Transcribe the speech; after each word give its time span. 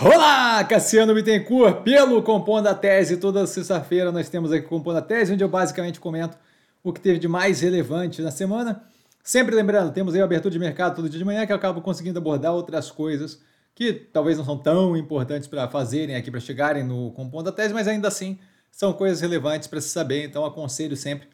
Olá, 0.00 0.64
Cassiano 0.64 1.14
Bittencourt, 1.14 1.82
pelo 1.82 2.20
Compondo 2.20 2.66
a 2.66 2.74
Tese. 2.74 3.16
Toda 3.16 3.46
sexta-feira 3.46 4.10
nós 4.10 4.28
temos 4.28 4.50
aqui 4.50 4.66
Compondo 4.66 4.96
a 4.96 5.02
Tese, 5.02 5.32
onde 5.32 5.44
eu 5.44 5.48
basicamente 5.48 6.00
comento 6.00 6.36
o 6.82 6.92
que 6.92 7.00
teve 7.00 7.20
de 7.20 7.28
mais 7.28 7.60
relevante 7.60 8.20
na 8.20 8.32
semana. 8.32 8.82
Sempre 9.22 9.54
lembrando, 9.54 9.92
temos 9.92 10.12
aí 10.12 10.20
a 10.20 10.24
abertura 10.24 10.50
de 10.50 10.58
mercado 10.58 10.96
todo 10.96 11.08
dia 11.08 11.18
de 11.18 11.24
manhã, 11.24 11.46
que 11.46 11.52
eu 11.52 11.56
acabo 11.56 11.80
conseguindo 11.80 12.18
abordar 12.18 12.52
outras 12.52 12.90
coisas 12.90 13.40
que 13.72 13.92
talvez 13.92 14.36
não 14.36 14.44
são 14.44 14.58
tão 14.58 14.96
importantes 14.96 15.46
para 15.46 15.68
fazerem 15.68 16.16
aqui, 16.16 16.28
para 16.28 16.40
chegarem 16.40 16.82
no 16.82 17.12
Compondo 17.12 17.48
a 17.48 17.52
Tese, 17.52 17.72
mas 17.72 17.86
ainda 17.86 18.08
assim 18.08 18.36
são 18.72 18.92
coisas 18.92 19.20
relevantes 19.20 19.68
para 19.68 19.80
se 19.80 19.90
saber, 19.90 20.24
então 20.24 20.44
aconselho 20.44 20.96
sempre 20.96 21.28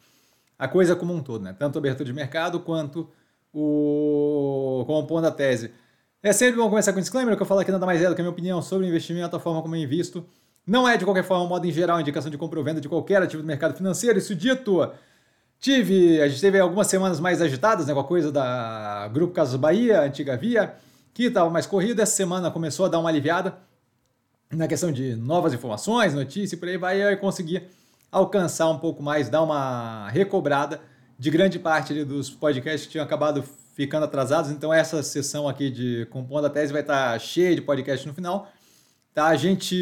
a 0.57 0.67
coisa 0.67 0.95
como 0.95 1.13
um 1.15 1.21
todo, 1.21 1.43
né? 1.43 1.55
Tanto 1.57 1.77
a 1.77 1.79
abertura 1.79 2.05
de 2.05 2.13
mercado 2.13 2.59
quanto 2.59 3.09
o 3.51 4.83
Compondo 4.85 5.25
a 5.25 5.31
Tese. 5.31 5.71
É 6.23 6.31
sempre 6.31 6.57
bom 6.57 6.69
começar 6.69 6.93
com 6.93 6.99
um 6.99 7.01
disclaimer, 7.01 7.35
que 7.35 7.41
eu 7.41 7.47
falo 7.47 7.61
aqui 7.61 7.71
nada 7.71 7.83
mais 7.83 7.99
é 7.99 8.07
do 8.07 8.13
que 8.13 8.21
a 8.21 8.23
minha 8.23 8.31
opinião 8.31 8.61
sobre 8.61 8.85
investimento, 8.85 9.35
a 9.35 9.39
forma 9.39 9.59
como 9.63 9.75
eu 9.75 9.81
invisto. 9.81 10.23
Não 10.67 10.87
é, 10.87 10.95
de 10.95 11.03
qualquer 11.03 11.23
forma, 11.23 11.47
modo 11.47 11.65
em 11.65 11.71
geral, 11.71 11.99
indicação 11.99 12.29
de 12.29 12.37
compra 12.37 12.59
ou 12.59 12.63
venda 12.63 12.79
de 12.79 12.87
qualquer 12.87 13.23
ativo 13.23 13.41
do 13.41 13.47
mercado 13.47 13.75
financeiro. 13.75 14.19
Isso 14.19 14.35
dito, 14.35 14.87
tive, 15.59 16.21
a 16.21 16.27
gente 16.27 16.39
teve 16.39 16.59
algumas 16.59 16.85
semanas 16.85 17.19
mais 17.19 17.41
agitadas, 17.41 17.87
né, 17.87 17.93
com 17.95 17.99
a 17.99 18.03
coisa 18.03 18.31
da 18.31 19.09
Grupo 19.11 19.33
Casas 19.33 19.55
Bahia, 19.55 20.01
antiga 20.03 20.37
Via, 20.37 20.75
que 21.11 21.23
estava 21.23 21.49
mais 21.49 21.65
corrida. 21.65 22.03
Essa 22.03 22.17
semana 22.17 22.51
começou 22.51 22.85
a 22.85 22.89
dar 22.89 22.99
uma 22.99 23.09
aliviada 23.09 23.57
na 24.51 24.67
questão 24.67 24.91
de 24.91 25.15
novas 25.15 25.55
informações, 25.55 26.13
notícias 26.13 26.53
e 26.53 26.57
por 26.57 26.69
aí 26.69 26.77
vai, 26.77 27.01
eu 27.01 27.17
consegui 27.17 27.63
alcançar 28.11 28.69
um 28.69 28.77
pouco 28.77 29.01
mais, 29.01 29.27
dar 29.27 29.41
uma 29.41 30.07
recobrada 30.09 30.81
de 31.17 31.31
grande 31.31 31.57
parte 31.57 32.03
dos 32.03 32.29
podcasts 32.29 32.85
que 32.85 32.91
tinham 32.91 33.03
acabado 33.03 33.43
ficando 33.73 34.05
atrasados. 34.05 34.51
Então, 34.51 34.73
essa 34.73 35.01
sessão 35.03 35.47
aqui 35.47 35.69
de 35.69 36.07
Compondo 36.09 36.45
a 36.45 36.49
Tese 36.49 36.71
vai 36.71 36.81
estar 36.81 37.19
cheia 37.19 37.55
de 37.55 37.61
podcast 37.61 38.07
no 38.07 38.13
final. 38.13 38.51
Tá? 39.13 39.27
A 39.27 39.35
gente 39.35 39.75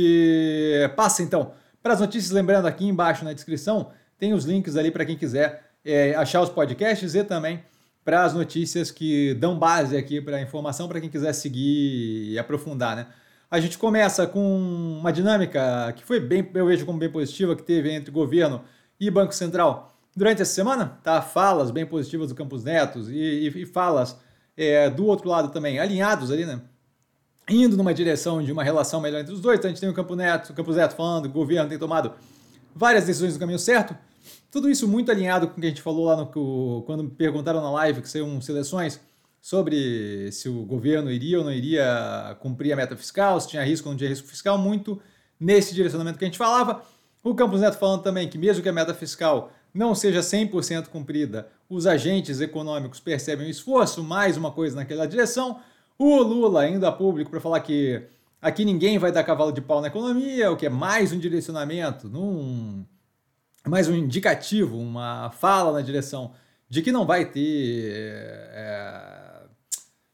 passa 0.95 1.21
então 1.21 1.53
para 1.81 1.93
as 1.93 1.99
notícias. 1.99 2.31
Lembrando, 2.31 2.67
aqui 2.67 2.85
embaixo 2.85 3.23
na 3.23 3.33
descrição 3.33 3.91
tem 4.17 4.33
os 4.33 4.45
links 4.45 4.75
ali 4.75 4.91
para 4.91 5.05
quem 5.05 5.17
quiser 5.17 5.71
é, 5.83 6.13
achar 6.15 6.41
os 6.41 6.49
podcasts 6.49 7.15
e 7.15 7.23
também 7.23 7.63
para 8.03 8.23
as 8.23 8.33
notícias 8.33 8.91
que 8.91 9.33
dão 9.35 9.57
base 9.57 9.95
aqui 9.95 10.19
para 10.19 10.37
a 10.37 10.41
informação 10.41 10.87
para 10.87 10.99
quem 10.99 11.09
quiser 11.09 11.33
seguir 11.33 12.31
e 12.31 12.39
aprofundar. 12.39 12.95
Né? 12.95 13.07
A 13.51 13.59
gente 13.59 13.77
começa 13.77 14.25
com 14.25 14.99
uma 14.99 15.11
dinâmica 15.11 15.93
que 15.95 16.03
foi 16.03 16.19
bem, 16.19 16.47
eu 16.53 16.65
vejo 16.65 16.85
como 16.85 16.97
bem 16.97 17.09
positiva, 17.09 17.55
que 17.55 17.63
teve 17.63 17.91
entre 17.91 18.11
governo 18.11 18.63
e 18.99 19.09
Banco 19.09 19.33
Central 19.33 19.98
durante 20.19 20.41
essa 20.41 20.53
semana, 20.53 20.99
tá? 21.01 21.21
Falas 21.21 21.71
bem 21.71 21.85
positivas 21.85 22.27
do 22.27 22.35
Campos 22.35 22.65
Netos 22.65 23.09
e, 23.09 23.13
e, 23.13 23.61
e 23.61 23.65
falas 23.65 24.17
é, 24.57 24.89
do 24.89 25.05
outro 25.05 25.29
lado 25.29 25.47
também, 25.47 25.79
alinhados 25.79 26.29
ali, 26.29 26.45
né? 26.45 26.61
Indo 27.49 27.77
numa 27.77 27.93
direção 27.93 28.43
de 28.43 28.51
uma 28.51 28.61
relação 28.61 28.99
melhor 28.99 29.21
entre 29.21 29.33
os 29.33 29.39
dois. 29.39 29.57
Então 29.57 29.69
a 29.69 29.71
gente 29.71 29.79
tem 29.79 29.89
o 29.89 29.93
Campos 29.93 30.17
Neto, 30.17 30.49
o 30.49 30.53
Campos 30.53 30.75
Neto 30.75 30.93
falando 30.93 31.27
o 31.27 31.29
governo 31.29 31.69
tem 31.69 31.79
tomado 31.79 32.11
várias 32.75 33.05
decisões 33.05 33.33
no 33.33 33.39
caminho 33.39 33.57
certo. 33.57 33.95
Tudo 34.51 34.69
isso 34.69 34.89
muito 34.89 35.09
alinhado 35.09 35.47
com 35.47 35.53
o 35.53 35.61
que 35.61 35.65
a 35.65 35.69
gente 35.69 35.81
falou 35.81 36.05
lá 36.05 36.17
no 36.17 36.83
quando 36.85 37.05
me 37.05 37.11
perguntaram 37.11 37.61
na 37.61 37.71
live 37.71 38.01
que 38.01 38.09
saiu 38.09 38.41
seleções 38.41 38.99
sobre 39.39 40.29
se 40.33 40.49
o 40.49 40.65
governo 40.65 41.09
iria 41.09 41.37
ou 41.37 41.45
não 41.45 41.53
iria 41.53 42.37
cumprir 42.41 42.73
a 42.73 42.75
meta 42.75 42.97
fiscal, 42.97 43.39
se 43.39 43.47
tinha 43.47 43.63
risco 43.63 43.87
ou 43.87 43.93
não 43.93 43.97
tinha 43.97 44.09
risco 44.09 44.27
fiscal, 44.27 44.57
muito 44.57 45.01
nesse 45.39 45.73
direcionamento 45.73 46.19
que 46.19 46.25
a 46.25 46.27
gente 46.27 46.37
falava. 46.37 46.83
O 47.23 47.33
Campos 47.33 47.61
Neto 47.61 47.77
falando 47.77 48.01
também 48.01 48.27
que 48.27 48.37
mesmo 48.37 48.61
que 48.61 48.67
a 48.67 48.73
meta 48.73 48.93
fiscal 48.93 49.53
não 49.73 49.93
seja 49.93 50.19
100% 50.19 50.87
cumprida, 50.87 51.47
os 51.69 51.85
agentes 51.85 52.41
econômicos 52.41 52.99
percebem 52.99 53.47
o 53.47 53.49
esforço, 53.49 54.03
mais 54.03 54.37
uma 54.37 54.51
coisa 54.51 54.75
naquela 54.75 55.07
direção. 55.07 55.59
O 55.97 56.21
Lula 56.21 56.67
indo 56.67 56.85
a 56.85 56.91
público 56.91 57.29
para 57.29 57.41
falar 57.41 57.59
que 57.59 58.01
aqui 58.41 58.65
ninguém 58.65 58.97
vai 58.97 59.11
dar 59.11 59.23
cavalo 59.23 59.51
de 59.51 59.61
pau 59.61 59.81
na 59.81 59.87
economia, 59.87 60.51
o 60.51 60.57
que 60.57 60.65
é 60.65 60.69
mais 60.69 61.11
um 61.11 61.19
direcionamento, 61.19 62.07
num, 62.07 62.85
mais 63.67 63.87
um 63.87 63.95
indicativo, 63.95 64.77
uma 64.77 65.29
fala 65.31 65.73
na 65.73 65.81
direção 65.81 66.31
de 66.69 66.81
que 66.81 66.91
não 66.91 67.05
vai 67.05 67.25
ter 67.25 67.91
é, 67.91 69.41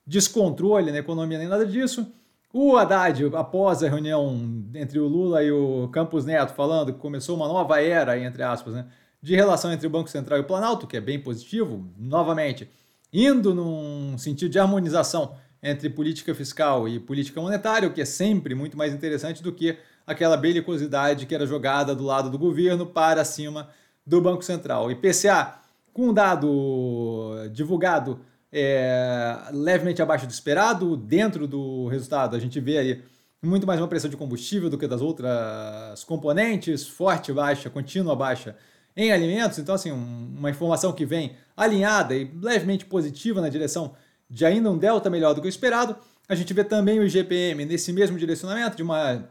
descontrole 0.06 0.92
na 0.92 1.00
economia 1.00 1.38
nem 1.38 1.48
nada 1.48 1.66
disso. 1.66 2.12
O 2.54 2.78
Haddad, 2.78 3.26
após 3.34 3.84
a 3.84 3.90
reunião 3.90 4.64
entre 4.74 4.98
o 4.98 5.08
Lula 5.08 5.44
e 5.44 5.52
o 5.52 5.90
Campos 5.90 6.24
Neto, 6.24 6.54
falando 6.54 6.94
que 6.94 7.00
começou 7.00 7.36
uma 7.36 7.48
nova 7.50 7.82
era, 7.82 8.18
entre 8.18 8.44
aspas, 8.44 8.74
né? 8.74 8.86
De 9.26 9.36
relação 9.36 9.74
entre 9.74 9.88
o 9.88 9.90
Banco 9.90 10.08
Central 10.08 10.38
e 10.38 10.42
o 10.42 10.46
Planalto, 10.46 10.86
que 10.86 10.96
é 10.96 11.02
bem 11.02 11.20
positivo, 11.20 11.84
novamente, 11.98 12.70
indo 13.12 13.56
num 13.56 14.16
sentido 14.20 14.52
de 14.52 14.60
harmonização 14.60 15.36
entre 15.64 15.90
política 15.90 16.36
fiscal 16.36 16.88
e 16.88 17.00
política 17.00 17.42
monetária, 17.42 17.88
o 17.88 17.92
que 17.92 18.02
é 18.02 18.06
sempre 18.06 18.54
muito 18.54 18.78
mais 18.78 18.94
interessante 18.94 19.42
do 19.42 19.52
que 19.52 19.80
aquela 20.06 20.38
belicosidade 20.38 21.26
que 21.26 21.34
era 21.34 21.48
jogada 21.48 21.96
do 21.96 22.04
lado 22.04 22.30
do 22.30 22.38
governo 22.38 22.86
para 22.86 23.26
cima 23.26 23.68
do 24.06 24.22
Banco 24.22 24.44
Central. 24.46 24.92
IPCA, 24.92 25.56
com 25.92 26.10
um 26.10 26.14
dado 26.14 27.50
divulgado 27.52 28.20
é, 28.52 29.40
levemente 29.52 30.04
abaixo 30.04 30.28
do 30.28 30.32
esperado, 30.32 30.96
dentro 30.96 31.48
do 31.48 31.88
resultado 31.88 32.36
a 32.36 32.40
gente 32.40 32.60
vê 32.60 32.78
aí 32.78 33.04
muito 33.42 33.66
mais 33.66 33.82
uma 33.82 33.88
pressão 33.88 34.10
de 34.10 34.18
combustível 34.18 34.70
do 34.70 34.78
que 34.78 34.86
das 34.88 35.02
outras 35.02 36.04
componentes, 36.04 36.88
forte 36.88 37.34
baixa, 37.34 37.72
contínua 37.72 38.16
baixa 38.16 38.56
em 38.96 39.12
alimentos. 39.12 39.58
Então, 39.60 39.76
assim, 39.76 39.92
um, 39.92 40.36
uma 40.38 40.50
informação 40.50 40.94
que 40.94 41.06
vem 41.06 41.36
alinhada 41.56 42.16
e 42.16 42.26
levemente 42.42 42.86
positiva 42.86 43.42
na 43.42 43.50
direção 43.50 43.96
de 44.30 44.46
ainda 44.46 44.72
um 44.72 44.78
delta 44.78 45.10
melhor 45.10 45.34
do 45.34 45.42
que 45.42 45.48
o 45.48 45.50
esperado. 45.50 45.96
A 46.28 46.36
gente 46.36 46.54
vê 46.54 46.64
também 46.64 47.00
o 47.00 47.04
IGPM 47.04 47.66
nesse 47.66 47.94
mesmo 47.94 48.18
direcionamento, 48.18 48.76
de 48.76 48.84
uma 48.84 49.24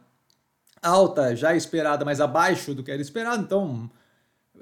alta 0.81 1.35
já 1.35 1.57
esperada, 1.57 2.05
mas 2.05 2.21
abaixo 2.21 2.75
do 2.75 2.83
que 2.83 2.91
era 2.91 3.03
esperado. 3.03 3.43
Então, 3.43 3.91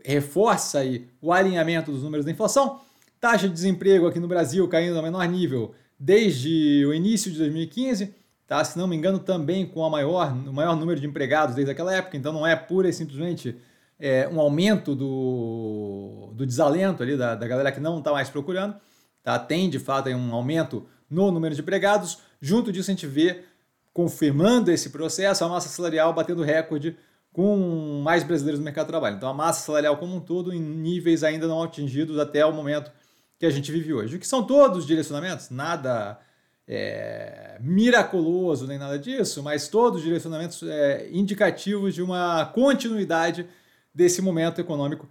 reforça 0.05 0.79
aí 0.79 1.09
o 1.21 1.33
alinhamento 1.33 1.93
dos 1.93 2.03
números 2.03 2.25
da 2.25 2.33
inflação. 2.33 2.81
Taxa 3.21 3.49
de 3.49 3.55
desemprego 3.55 4.07
aqui 4.07 4.19
no 4.19 4.29
Brasil 4.29 4.67
caindo 4.69 4.97
ao 4.97 5.03
menor 5.03 5.27
nível 5.29 5.75
desde 5.99 6.85
o 6.87 6.95
início 6.95 7.31
de 7.31 7.39
2015. 7.39 8.15
Tá? 8.47 8.65
Se 8.65 8.79
não 8.79 8.87
me 8.87 8.97
engano, 8.97 9.19
também 9.19 9.67
com 9.67 9.85
a 9.85 9.91
maior, 9.91 10.33
o 10.33 10.53
maior 10.53 10.77
número 10.77 11.01
de 11.01 11.07
empregados 11.07 11.55
desde 11.55 11.71
aquela 11.71 11.95
época. 11.95 12.17
Então, 12.17 12.33
não 12.33 12.47
é 12.47 12.57
pura 12.57 12.89
e 12.89 12.93
simplesmente 12.93 13.57
é, 14.03 14.29
um 14.29 14.41
aumento 14.41 14.97
do, 14.97 16.33
do 16.35 16.45
desalento 16.45 17.05
ali 17.05 17.17
da, 17.17 17.37
da 17.37 17.47
galera 17.47 17.71
que 17.71 17.79
não 17.79 18.01
está 18.01 18.11
mais 18.11 18.29
procurando, 18.29 18.75
tá? 19.23 19.39
tem 19.39 19.71
de 19.71 19.79
fato 19.79 20.09
um 20.09 20.35
aumento 20.35 20.85
no 21.09 21.31
número 21.31 21.55
de 21.55 21.61
empregados. 21.61 22.19
Junto 22.41 22.73
disso, 22.73 22.91
a 22.91 22.95
gente 22.95 23.07
vê, 23.07 23.45
confirmando 23.93 24.73
esse 24.73 24.91
processo, 24.91 25.45
a 25.45 25.49
massa 25.49 25.69
salarial 25.69 26.13
batendo 26.13 26.43
recorde 26.43 26.97
com 27.33 28.03
mais 28.03 28.25
brasileiros 28.25 28.59
no 28.59 28.65
mercado 28.65 28.87
de 28.87 28.91
trabalho. 28.91 29.17
Então, 29.17 29.29
a 29.29 29.35
massa 29.35 29.65
salarial 29.65 29.97
como 29.97 30.17
um 30.17 30.21
todo 30.21 30.53
em 30.53 30.61
níveis 30.61 31.23
ainda 31.23 31.47
não 31.47 31.63
atingidos 31.63 32.19
até 32.19 32.45
o 32.45 32.53
momento 32.53 32.91
que 33.39 33.47
a 33.47 33.51
gente 33.51 33.71
vive 33.71 33.95
hoje. 33.95 34.17
O 34.17 34.19
que 34.19 34.27
são 34.27 34.43
todos 34.43 34.85
direcionamentos, 34.85 35.49
nada 35.49 36.19
é, 36.67 37.57
miraculoso 37.61 38.67
nem 38.67 38.79
nada 38.79 38.99
disso, 38.99 39.45
mas 39.45 39.69
todos 39.69 40.03
direcionamentos 40.03 40.65
é, 40.65 41.09
indicativos 41.13 41.95
de 41.95 42.03
uma 42.03 42.47
continuidade 42.47 43.47
desse 43.95 44.23
momento 44.23 44.61
econômico 44.61 45.09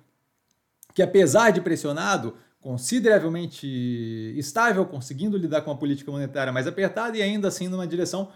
que, 0.94 1.02
apesar 1.02 1.52
de 1.52 1.62
pressionado, 1.62 2.36
consideravelmente 2.60 3.68
estável, 4.38 4.86
conseguindo 4.86 5.38
lidar 5.38 5.62
com 5.62 5.72
a 5.72 5.76
política 5.76 6.12
monetária 6.12 6.54
mais 6.54 6.68
apertada 6.68 7.18
e 7.18 7.22
ainda 7.22 7.48
assim 7.48 7.68
numa 7.68 7.88
direção 7.88 8.30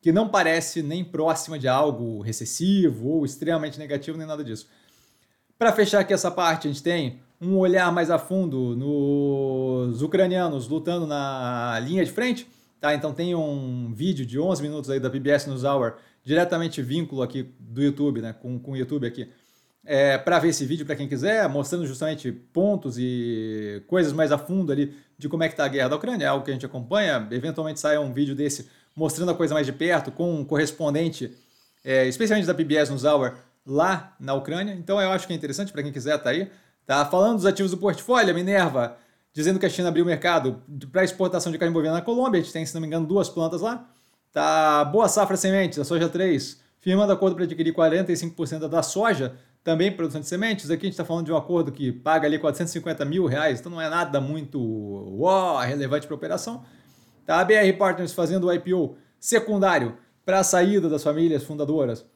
que 0.00 0.12
não 0.12 0.28
parece 0.28 0.82
nem 0.82 1.04
próxima 1.04 1.58
de 1.58 1.68
algo 1.68 2.20
recessivo 2.20 3.08
ou 3.08 3.24
extremamente 3.24 3.78
negativo, 3.78 4.18
nem 4.18 4.26
nada 4.26 4.42
disso. 4.42 4.68
Para 5.58 5.72
fechar 5.72 6.00
aqui 6.00 6.12
essa 6.12 6.30
parte, 6.30 6.66
a 6.66 6.70
gente 6.70 6.82
tem 6.82 7.20
um 7.40 7.56
olhar 7.56 7.92
mais 7.92 8.10
a 8.10 8.18
fundo 8.18 8.74
nos 8.76 10.02
ucranianos 10.02 10.68
lutando 10.68 11.06
na 11.06 11.78
linha 11.80 12.04
de 12.04 12.10
frente. 12.10 12.46
Tá? 12.80 12.94
Então 12.94 13.12
tem 13.12 13.34
um 13.34 13.92
vídeo 13.92 14.24
de 14.24 14.38
11 14.38 14.62
minutos 14.62 14.90
aí 14.90 14.98
da 14.98 15.10
PBS 15.10 15.46
NewsHour, 15.46 15.96
diretamente 16.22 16.80
vínculo 16.80 17.22
aqui 17.22 17.54
do 17.58 17.82
YouTube, 17.82 18.22
né, 18.22 18.32
com, 18.32 18.58
com 18.58 18.72
o 18.72 18.76
YouTube 18.76 19.06
aqui, 19.06 19.28
é, 19.84 20.18
para 20.18 20.38
ver 20.38 20.48
esse 20.48 20.64
vídeo 20.64 20.84
para 20.84 20.96
quem 20.96 21.08
quiser, 21.08 21.48
mostrando 21.48 21.86
justamente 21.86 22.30
pontos 22.30 22.96
e 22.98 23.82
coisas 23.86 24.12
mais 24.12 24.30
a 24.32 24.38
fundo 24.38 24.72
ali 24.72 24.94
de 25.18 25.28
como 25.28 25.42
é 25.42 25.48
que 25.48 25.54
está 25.54 25.64
a 25.64 25.68
guerra 25.68 25.88
da 25.88 25.96
Ucrânia, 25.96 26.24
é 26.24 26.28
algo 26.28 26.44
que 26.44 26.50
a 26.50 26.54
gente 26.54 26.66
acompanha. 26.66 27.26
Eventualmente 27.30 27.80
sai 27.80 27.98
um 27.98 28.12
vídeo 28.12 28.34
desse 28.34 28.68
mostrando 28.94 29.30
a 29.30 29.34
coisa 29.34 29.54
mais 29.54 29.66
de 29.66 29.72
perto, 29.72 30.10
com 30.10 30.40
um 30.40 30.44
correspondente, 30.44 31.36
é, 31.84 32.06
especialmente 32.06 32.46
da 32.46 32.54
PBS 32.54 32.90
no 32.90 33.08
Hour, 33.08 33.34
lá 33.66 34.14
na 34.18 34.34
Ucrânia. 34.34 34.74
Então 34.74 35.00
eu 35.00 35.10
acho 35.10 35.26
que 35.26 35.32
é 35.32 35.36
interessante 35.36 35.72
para 35.72 35.82
quem 35.82 35.92
quiser 35.92 36.18
tá 36.18 36.30
aí. 36.30 36.50
Tá 36.86 37.06
falando 37.06 37.36
dos 37.36 37.46
ativos 37.46 37.70
do 37.70 37.78
portfólio, 37.78 38.34
Minerva 38.34 38.96
dizendo 39.32 39.58
que 39.58 39.66
a 39.66 39.70
China 39.70 39.88
abriu 39.88 40.04
o 40.04 40.06
mercado 40.06 40.62
para 40.90 41.04
exportação 41.04 41.52
de 41.52 41.58
carne 41.58 41.72
bovina 41.72 41.94
na 41.94 42.02
Colômbia. 42.02 42.40
A 42.40 42.42
gente 42.42 42.52
tem, 42.52 42.66
se 42.66 42.74
não 42.74 42.80
me 42.80 42.86
engano, 42.86 43.06
duas 43.06 43.28
plantas 43.28 43.60
lá. 43.60 43.88
Tá 44.32 44.84
boa 44.84 45.08
safra 45.08 45.36
sementes, 45.36 45.78
a 45.78 45.84
soja 45.84 46.08
3, 46.08 46.60
firmando 46.78 47.12
acordo 47.12 47.34
para 47.34 47.44
adquirir 47.44 47.74
45% 47.74 48.68
da 48.68 48.82
soja 48.82 49.34
também 49.62 49.94
produção 49.94 50.20
de 50.20 50.26
sementes. 50.26 50.70
Aqui 50.70 50.82
a 50.82 50.86
gente 50.86 50.94
está 50.94 51.04
falando 51.04 51.26
de 51.26 51.32
um 51.32 51.36
acordo 51.36 51.70
que 51.70 51.92
paga 51.92 52.26
ali 52.26 52.38
450 52.38 53.04
mil 53.04 53.26
reais, 53.26 53.60
então 53.60 53.70
não 53.70 53.80
é 53.80 53.88
nada 53.88 54.20
muito 54.20 55.24
relevante 55.66 56.06
para 56.06 56.14
a 56.14 56.18
operação. 56.18 56.64
Tá? 57.26 57.40
A 57.40 57.44
BR 57.44 57.76
Partners 57.78 58.12
fazendo 58.12 58.46
o 58.46 58.52
IPO 58.52 58.96
secundário 59.18 59.96
para 60.24 60.40
a 60.40 60.44
saída 60.44 60.88
das 60.88 61.02
famílias 61.02 61.44
fundadoras, 61.44 62.06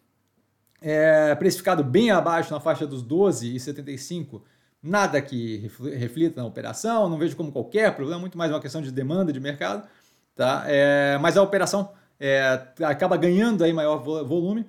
é, 0.81 1.35
precificado 1.35 1.83
bem 1.83 2.11
abaixo 2.11 2.53
na 2.53 2.61
faixa 2.61 2.87
dos 2.87 3.03
12,75, 3.03 4.43
nada 4.83 5.21
que 5.21 5.71
reflita 5.97 6.41
na 6.43 6.47
operação, 6.47 7.09
não 7.09 7.19
vejo 7.19 7.37
como 7.37 7.51
qualquer 7.51 7.95
problema, 7.95 8.21
muito 8.21 8.37
mais 8.37 8.51
uma 8.51 8.61
questão 8.61 8.83
de 8.83 8.93
demanda 8.93 9.33
de 9.33 9.41
mercado, 9.41 9.89
tá? 10.35 10.65
É, 10.67 11.17
mas 11.19 11.37
a 11.37 11.43
operação 11.43 11.91
é, 12.21 12.69
acaba 12.83 13.17
ganhando 13.17 13.65
aí 13.65 13.73
maior 13.73 13.99
volume. 13.99 14.67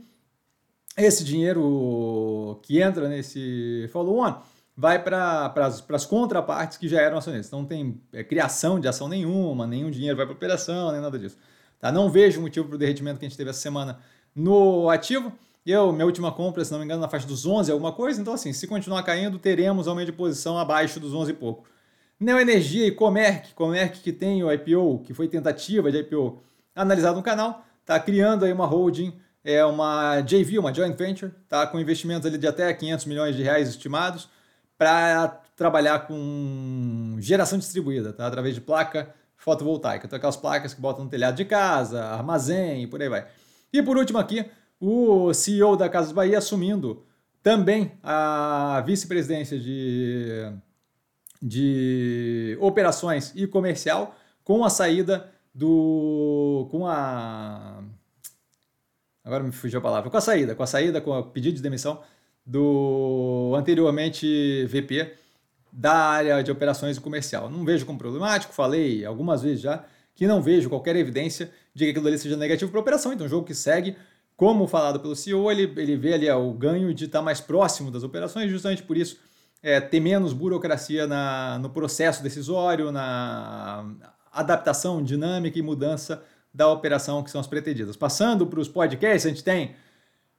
Esse 0.98 1.24
dinheiro 1.24 2.60
que 2.64 2.82
entra 2.82 3.10
nesse 3.10 3.90
follow-on 3.92 4.42
vai 4.78 5.02
para 5.02 5.54
as 5.90 6.06
contrapartes 6.06 6.78
que 6.78 6.88
já 6.88 7.02
eram 7.02 7.18
acionistas. 7.18 7.52
Não 7.52 7.66
tem 7.66 8.02
é, 8.14 8.24
criação 8.24 8.80
de 8.80 8.88
ação 8.88 9.08
nenhuma, 9.08 9.68
nenhum 9.68 9.92
dinheiro 9.92 10.16
vai 10.16 10.26
para 10.26 10.36
operação, 10.36 10.92
nem 10.92 11.02
nada 11.02 11.20
disso. 11.20 11.38
Tá? 11.80 11.92
Não 11.92 12.10
vejo 12.10 12.42
motivo 12.42 12.68
para 12.68 12.76
o 12.76 12.78
derretimento 12.78 13.20
que 13.20 13.26
a 13.26 13.30
gente 13.30 13.38
teve 13.38 13.50
essa 13.50 13.60
semana 13.60 14.00
no 14.34 14.90
ativo. 14.90 15.34
Eu, 15.66 15.92
minha 15.92 16.06
última 16.06 16.32
compra, 16.32 16.64
se 16.64 16.72
não 16.72 16.80
me 16.80 16.86
engano, 16.86 17.02
na 17.02 17.10
faixa 17.10 17.28
dos 17.28 17.46
11 17.46 17.72
alguma 17.72 17.92
coisa. 17.92 18.22
Então, 18.22 18.34
assim, 18.34 18.54
se 18.54 18.68
continuar 18.68 19.04
caindo, 19.04 19.40
teremos 19.40 19.88
aumento 19.88 20.08
de 20.08 20.12
posição 20.14 20.58
abaixo 20.58 21.00
dos 21.00 21.14
11 21.14 21.32
e 21.32 21.34
pouco. 21.34 21.66
Neoenergia 22.20 22.88
e 22.88 22.92
Comerc, 22.92 23.54
Comerc 23.54 24.00
que 24.00 24.14
tem 24.14 24.44
o 24.44 24.52
IPO, 24.52 25.00
que 25.04 25.14
foi 25.14 25.28
tentativa 25.28 25.92
de 25.92 25.98
IPO 26.00 26.42
analisado 26.74 27.18
no 27.18 27.24
canal, 27.24 27.66
está 27.82 28.00
criando 28.00 28.46
aí 28.46 28.54
uma 28.54 28.66
holding, 28.66 29.14
é 29.46 29.64
uma 29.64 30.22
JV, 30.22 30.58
uma 30.58 30.74
joint 30.74 30.98
venture, 30.98 31.32
tá 31.48 31.68
com 31.68 31.80
investimentos 31.80 32.26
ali 32.26 32.38
de 32.38 32.48
até 32.48 32.74
500 32.74 33.06
milhões 33.06 33.36
de 33.36 33.44
reais 33.44 33.70
estimados 33.70 34.28
para 34.76 35.28
trabalhar 35.56 36.00
com 36.08 37.16
geração 37.20 37.60
distribuída, 37.60 38.12
tá? 38.12 38.26
através 38.26 38.56
de 38.56 38.62
placa 38.62 39.14
fotovoltaica. 39.38 40.08
Então, 40.08 40.18
aquelas 40.18 40.36
placas 40.36 40.74
que 40.74 40.82
botam 40.82 41.06
no 41.06 41.10
telhado 41.10 41.36
de 41.36 41.46
casa, 41.46 42.04
armazém 42.04 42.84
e 42.84 42.88
por 42.88 43.02
aí 43.02 43.08
vai. 43.08 43.28
E 43.72 43.84
por 43.84 43.96
último 43.96 44.18
aqui, 44.18 44.50
o 44.80 45.32
CEO 45.34 45.78
da 45.78 45.88
Casas 45.88 46.12
Bahia 46.12 46.40
assumindo 46.40 47.06
também 47.44 47.92
a 48.02 48.84
vice-presidência 48.86 49.60
de, 49.60 50.52
de 51.40 52.58
operações 52.60 53.32
e 53.36 53.46
comercial 53.46 54.16
com 54.44 54.66
a 54.66 54.70
saída 54.70 55.30
do. 55.54 56.68
com 56.72 56.88
a. 56.88 57.84
Agora 59.26 59.44
me 59.44 59.52
fugiu 59.52 59.80
a 59.80 59.82
palavra. 59.82 60.10
Com 60.10 60.18
a 60.18 60.22
saída, 60.22 60.54
com 60.54 60.62
a 60.62 60.68
saída, 60.68 61.02
com 61.02 61.12
o 61.12 61.24
pedido 61.24 61.56
de 61.56 61.62
demissão 61.62 62.02
do 62.46 63.54
anteriormente 63.58 64.66
VP 64.68 65.14
da 65.74 65.94
área 65.94 66.44
de 66.44 66.52
operações 66.52 66.96
e 66.96 67.02
comercial. 67.02 67.50
Não 67.50 67.66
vejo 67.66 67.86
como 67.86 67.98
problemático, 67.98 68.54
falei 68.54 69.04
algumas 69.04 69.42
vezes 69.42 69.62
já 69.62 69.84
que 70.14 70.28
não 70.28 70.42
vejo 70.42 70.70
qualquer 70.70 70.96
evidência 70.96 71.52
de 71.74 71.86
que 71.86 71.90
aquilo 71.90 72.08
ali 72.08 72.18
seja 72.18 72.38
negativo 72.38 72.72
para 72.72 72.80
a 72.80 72.84
operação. 72.84 73.12
Então, 73.12 73.28
jogo 73.28 73.46
que 73.46 73.54
segue, 73.54 73.98
como 74.38 74.68
falado 74.68 75.00
pelo 75.00 75.16
CEO, 75.16 75.52
ele, 75.52 75.64
ele 75.76 75.98
vê 75.98 76.14
ali 76.14 76.32
o 76.32 76.54
ganho 76.54 76.94
de 76.94 77.06
estar 77.06 77.22
mais 77.22 77.42
próximo 77.42 77.92
das 77.92 78.04
operações, 78.04 78.50
justamente 78.50 78.84
por 78.84 78.96
isso 78.96 79.18
é, 79.62 79.82
ter 79.82 80.00
menos 80.00 80.32
burocracia 80.32 81.08
na, 81.08 81.58
no 81.60 81.70
processo 81.70 82.24
decisório, 82.24 82.92
na 82.92 83.86
adaptação 84.32 85.04
dinâmica 85.04 85.58
e 85.58 85.62
mudança 85.62 86.24
da 86.56 86.70
operação 86.70 87.22
que 87.22 87.30
são 87.30 87.42
as 87.42 87.48
pretendidas. 87.48 87.98
Passando 87.98 88.48
para 88.48 88.60
os 88.60 88.70
podcasts, 88.70 89.26
a 89.26 89.30
gente 89.30 89.44
tem 89.44 89.76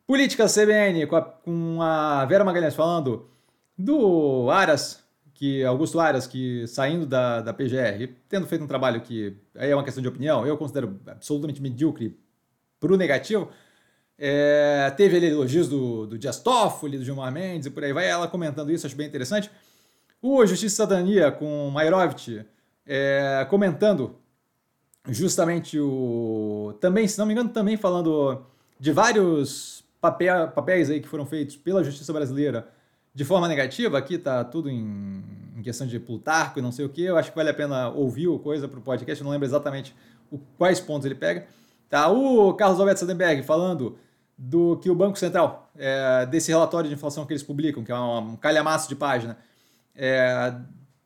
Política 0.07 0.47
CBN 0.47 1.07
com 1.07 1.17
a, 1.17 1.23
com 1.23 1.83
a 1.83 2.25
Vera 2.25 2.45
Magalhães 2.45 2.75
falando 2.75 3.29
do 3.77 4.49
Aras, 4.51 5.05
que 5.35 5.63
Augusto 5.65 6.01
Aras, 6.01 6.27
que 6.27 6.67
saindo 6.69 7.05
da, 7.05 7.43
da 7.43 7.53
PGR, 7.53 8.15
tendo 8.29 8.47
feito 8.47 8.65
um 8.65 8.67
trabalho 8.67 9.03
que 9.03 9.37
aí 9.55 9.71
é 9.71 9.75
uma 9.75 9.85
questão 9.85 10.01
de 10.01 10.09
opinião, 10.09 10.47
eu 10.47 10.57
considero 10.57 10.99
absolutamente 11.07 11.61
medíocre 11.61 12.19
para 12.81 12.93
o 12.93 12.97
negativo, 12.97 13.51
é, 14.19 14.91
teve 14.97 15.17
ali 15.17 15.27
elogios 15.27 15.69
do, 15.69 16.07
do 16.07 16.19
Dias 16.19 16.39
Toffoli, 16.39 16.97
do 16.97 17.05
Gilmar 17.05 17.31
Mendes 17.31 17.67
e 17.67 17.71
por 17.71 17.85
aí 17.85 17.93
vai, 17.93 18.09
ela 18.09 18.27
comentando 18.27 18.73
isso, 18.73 18.87
acho 18.87 18.97
bem 18.97 19.07
interessante. 19.07 19.51
O 20.23 20.47
Justiça 20.47 20.67
e 20.67 20.87
Cidadania 20.87 21.31
com 21.31 21.69
Mairovich 21.69 22.47
é, 22.87 23.47
comentando 23.51 24.17
justamente 25.09 25.79
o. 25.79 26.75
Também, 26.81 27.07
se 27.07 27.19
não 27.19 27.27
me 27.27 27.33
engano, 27.33 27.49
também 27.49 27.77
falando 27.77 28.43
de 28.79 28.93
vários 28.93 29.85
papel, 30.01 30.49
papéis 30.49 30.91
aí 30.91 31.01
que 31.01 31.09
foram 31.09 31.27
feitos 31.27 31.57
pela 31.57 31.83
justiça 31.83 32.13
brasileira 32.13 32.69
de 33.15 33.25
forma 33.25 33.49
negativa, 33.49 33.97
aqui 33.97 34.19
tá 34.19 34.45
tudo 34.45 34.69
em, 34.69 35.25
em 35.57 35.63
questão 35.63 35.87
de 35.87 35.99
Plutarco 35.99 36.59
e 36.59 36.63
não 36.63 36.71
sei 36.71 36.85
o 36.85 36.89
que, 36.89 37.03
eu 37.03 37.17
acho 37.17 37.31
que 37.31 37.37
vale 37.37 37.49
a 37.49 37.55
pena 37.55 37.89
ouvir 37.89 38.29
o 38.29 38.39
coisa 38.39 38.69
para 38.69 38.79
o 38.79 38.83
podcast, 38.83 39.23
eu 39.23 39.25
não 39.25 39.33
lembro 39.33 39.47
exatamente 39.47 39.97
o, 40.31 40.39
quais 40.59 40.81
pontos 40.81 41.07
ele 41.07 41.15
pega. 41.15 41.47
Tá, 41.89 42.11
o 42.11 42.53
Carlos 42.53 42.79
Alberto 42.79 43.01
Sandenberg 43.01 43.43
falando 43.43 43.97
do 44.37 44.77
que 44.77 44.91
o 44.91 44.95
Banco 44.95 45.19
Central, 45.19 45.71
é, 45.79 46.27
desse 46.27 46.51
relatório 46.51 46.91
de 46.91 46.95
inflação 46.95 47.25
que 47.25 47.33
eles 47.33 47.43
publicam, 47.43 47.83
que 47.83 47.91
é 47.91 47.99
um 47.99 48.37
calhamaço 48.37 48.87
de 48.87 48.95
página, 48.95 49.39
é, 49.95 50.55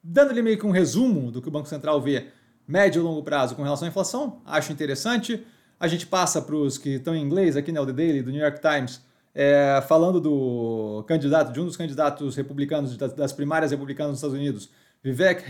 dando-lhe 0.02 0.42
meio 0.42 0.58
que 0.58 0.66
um 0.66 0.72
resumo 0.72 1.30
do 1.30 1.40
que 1.40 1.46
o 1.46 1.50
Banco 1.50 1.68
Central 1.68 2.00
vê 2.00 2.26
médio 2.70 3.00
e 3.00 3.02
longo 3.02 3.22
prazo 3.22 3.56
com 3.56 3.62
relação 3.62 3.86
à 3.86 3.88
inflação, 3.88 4.40
acho 4.46 4.72
interessante. 4.72 5.44
A 5.78 5.88
gente 5.88 6.06
passa 6.06 6.40
para 6.40 6.54
os 6.54 6.78
que 6.78 6.90
estão 6.90 7.14
em 7.14 7.22
inglês 7.22 7.56
aqui, 7.56 7.72
né, 7.72 7.80
o 7.80 7.86
The 7.86 7.92
Daily, 7.92 8.22
do 8.22 8.30
New 8.30 8.40
York 8.40 8.60
Times, 8.60 9.02
é, 9.34 9.82
falando 9.88 10.20
do 10.20 11.04
candidato, 11.08 11.52
de 11.52 11.60
um 11.60 11.64
dos 11.64 11.76
candidatos 11.76 12.36
republicanos, 12.36 12.96
das 12.96 13.32
primárias 13.32 13.70
republicanas 13.70 14.10
nos 14.10 14.18
Estados 14.18 14.36
Unidos, 14.36 14.70
Vivek 15.02 15.44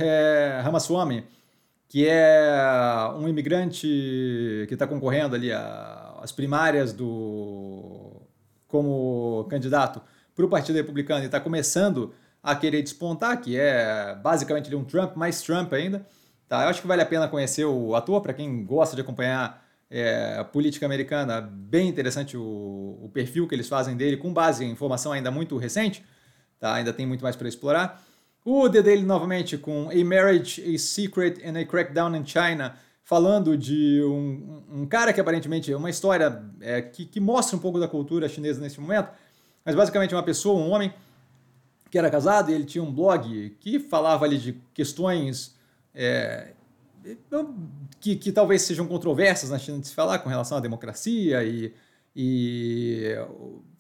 Ramaswamy, 0.63 1.25
que 1.89 2.07
é 2.07 3.11
um 3.19 3.29
imigrante 3.29 3.87
que 4.69 4.75
está 4.75 4.87
concorrendo 4.87 5.35
ali 5.35 5.51
às 5.53 6.31
primárias 6.31 6.93
do 6.93 8.23
como 8.69 9.45
candidato 9.51 10.01
para 10.35 10.45
o 10.45 10.49
Partido 10.49 10.77
Republicano 10.77 11.23
e 11.23 11.27
está 11.27 11.41
começando 11.41 12.15
a 12.43 12.55
querer 12.55 12.83
despontar, 12.83 13.41
que 13.41 13.59
é 13.59 14.15
basicamente 14.23 14.75
um 14.75 14.85
Trump 14.85 15.17
mais 15.17 15.43
Trump 15.43 15.73
ainda. 15.73 16.07
Tá? 16.51 16.65
Eu 16.65 16.69
acho 16.69 16.81
que 16.81 16.89
vale 16.89 17.01
a 17.01 17.07
pena 17.07 17.29
conhecer 17.29 17.65
o 17.65 17.95
ator, 17.95 18.21
para 18.21 18.35
quem 18.35 18.65
gosta 18.65 18.97
de 18.97 19.03
acompanhar 19.03 19.65
é, 19.89 20.35
a 20.37 20.43
política 20.43 20.85
americana, 20.85 21.41
bem 21.41 21.89
interessante 21.89 22.37
o, 22.37 22.99
o, 23.01 23.09
perfil 23.15 23.47
que 23.47 23.55
eles 23.55 23.69
fazem 23.69 23.97
dele, 23.97 24.17
com 24.17 24.33
base 24.33 24.65
em 24.65 24.71
informação 24.73 25.13
ainda 25.13 25.31
muito 25.31 25.57
recente, 25.57 26.05
tá? 26.59 26.75
ainda 26.75 26.93
tem 26.93 27.07
muito 27.07 27.23
mais 27.23 27.37
para 27.37 27.47
explorar. 27.47 28.03
O 28.45 28.69
The 28.69 28.83
Daily, 28.83 29.05
novamente, 29.05 29.57
com 29.57 29.91
A 29.91 30.05
Marriage, 30.05 30.61
A 30.75 30.77
Secret 30.77 31.41
and 31.47 31.57
a 31.57 31.65
Crackdown 31.65 32.17
in 32.17 32.27
China, 32.27 32.75
falando 33.05 33.57
de 33.57 34.03
um, 34.03 34.65
um 34.73 34.87
cara 34.87 35.13
que 35.13 35.21
aparentemente 35.21 35.73
é 35.73 35.77
uma 35.77 35.89
história 35.89 36.43
é, 36.61 36.83
que, 36.83 37.07
que 37.07 37.21
mostra 37.21 37.57
um 37.57 37.61
pouco 37.61 37.79
da 37.79 37.87
cultura 37.87 38.29
chinesa 38.29 38.61
nesse 38.61 38.81
momento, 38.81 39.11
mas 39.65 39.77
basicamente 39.77 40.17
uma 40.17 40.25
pessoa, 40.25 40.61
um 40.61 40.73
homem, 40.73 40.93
que 41.89 41.97
era 41.97 42.11
casado 42.11 42.51
e 42.51 42.55
ele 42.55 42.65
tinha 42.65 42.83
um 42.83 42.93
blog 42.93 43.57
que 43.61 43.79
falava 43.79 44.25
ali 44.25 44.37
de 44.37 44.61
questões 44.75 45.60
é, 45.95 46.53
que, 48.01 48.17
que 48.17 48.33
talvez 48.33 48.63
sejam 48.63 48.87
controversas 48.87 49.51
na 49.51 49.59
China 49.59 49.79
de 49.79 49.89
se 49.89 49.95
falar 49.95 50.19
com 50.19 50.29
relação 50.29 50.59
à 50.59 50.61
democracia 50.61 51.43
e, 51.45 51.73
e 52.15 53.17